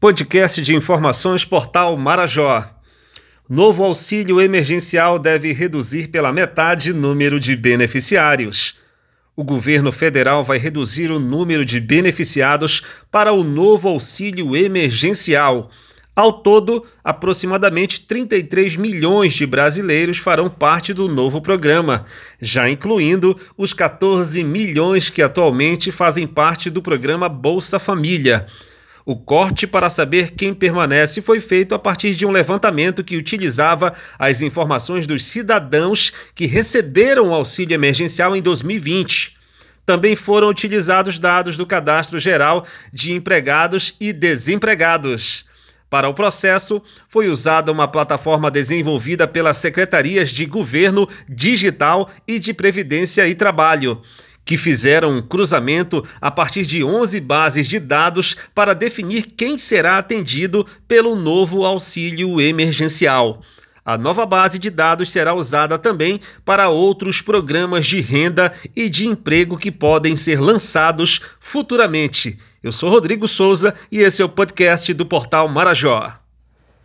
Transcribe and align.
Podcast 0.00 0.62
de 0.62 0.74
informações 0.74 1.44
Portal 1.44 1.94
Marajó. 1.94 2.64
Novo 3.46 3.84
auxílio 3.84 4.40
emergencial 4.40 5.18
deve 5.18 5.52
reduzir 5.52 6.08
pela 6.08 6.32
metade 6.32 6.92
o 6.92 6.94
número 6.94 7.38
de 7.38 7.54
beneficiários. 7.54 8.78
O 9.36 9.44
governo 9.44 9.92
federal 9.92 10.42
vai 10.42 10.56
reduzir 10.56 11.10
o 11.10 11.18
número 11.18 11.66
de 11.66 11.78
beneficiados 11.78 12.82
para 13.10 13.30
o 13.34 13.44
novo 13.44 13.90
auxílio 13.90 14.56
emergencial. 14.56 15.70
Ao 16.16 16.32
todo, 16.32 16.82
aproximadamente 17.04 18.06
33 18.06 18.76
milhões 18.76 19.34
de 19.34 19.44
brasileiros 19.44 20.16
farão 20.16 20.48
parte 20.48 20.94
do 20.94 21.08
novo 21.08 21.42
programa, 21.42 22.06
já 22.40 22.70
incluindo 22.70 23.38
os 23.54 23.74
14 23.74 24.42
milhões 24.44 25.10
que 25.10 25.20
atualmente 25.20 25.92
fazem 25.92 26.26
parte 26.26 26.70
do 26.70 26.80
programa 26.80 27.28
Bolsa 27.28 27.78
Família. 27.78 28.46
O 29.04 29.16
corte 29.16 29.66
para 29.66 29.88
saber 29.88 30.32
quem 30.32 30.52
permanece 30.52 31.22
foi 31.22 31.40
feito 31.40 31.74
a 31.74 31.78
partir 31.78 32.14
de 32.14 32.26
um 32.26 32.30
levantamento 32.30 33.02
que 33.02 33.16
utilizava 33.16 33.94
as 34.18 34.42
informações 34.42 35.06
dos 35.06 35.24
cidadãos 35.24 36.12
que 36.34 36.46
receberam 36.46 37.28
o 37.28 37.34
auxílio 37.34 37.74
emergencial 37.74 38.36
em 38.36 38.42
2020. 38.42 39.38
Também 39.86 40.14
foram 40.14 40.48
utilizados 40.48 41.18
dados 41.18 41.56
do 41.56 41.66
Cadastro 41.66 42.18
Geral 42.18 42.66
de 42.92 43.12
Empregados 43.12 43.94
e 43.98 44.12
Desempregados. 44.12 45.48
Para 45.88 46.08
o 46.08 46.14
processo, 46.14 46.80
foi 47.08 47.28
usada 47.28 47.72
uma 47.72 47.88
plataforma 47.88 48.48
desenvolvida 48.48 49.26
pelas 49.26 49.56
Secretarias 49.56 50.30
de 50.30 50.46
Governo 50.46 51.08
Digital 51.28 52.08
e 52.28 52.38
de 52.38 52.54
Previdência 52.54 53.26
e 53.26 53.34
Trabalho 53.34 54.00
que 54.50 54.58
fizeram 54.58 55.12
um 55.12 55.22
cruzamento 55.22 56.04
a 56.20 56.28
partir 56.28 56.66
de 56.66 56.82
11 56.82 57.20
bases 57.20 57.68
de 57.68 57.78
dados 57.78 58.36
para 58.52 58.74
definir 58.74 59.28
quem 59.36 59.56
será 59.56 59.96
atendido 59.96 60.66
pelo 60.88 61.14
novo 61.14 61.64
auxílio 61.64 62.40
emergencial. 62.40 63.40
A 63.84 63.96
nova 63.96 64.26
base 64.26 64.58
de 64.58 64.68
dados 64.68 65.12
será 65.12 65.34
usada 65.34 65.78
também 65.78 66.20
para 66.44 66.68
outros 66.68 67.22
programas 67.22 67.86
de 67.86 68.00
renda 68.00 68.52
e 68.74 68.88
de 68.88 69.06
emprego 69.06 69.56
que 69.56 69.70
podem 69.70 70.16
ser 70.16 70.40
lançados 70.40 71.20
futuramente. 71.38 72.36
Eu 72.60 72.72
sou 72.72 72.90
Rodrigo 72.90 73.28
Souza 73.28 73.72
e 73.88 74.00
esse 74.00 74.20
é 74.20 74.24
o 74.24 74.28
podcast 74.28 74.92
do 74.92 75.06
portal 75.06 75.46
Marajó. 75.46 76.19